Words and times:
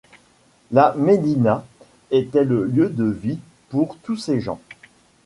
La 0.71 0.95
médina 0.97 1.63
était 2.09 2.43
le 2.43 2.63
lieu 2.65 2.89
de 2.89 3.03
vie 3.05 3.37
pour 3.69 3.95
tous 3.97 4.17
ces 4.17 4.39
gens. 4.41 4.59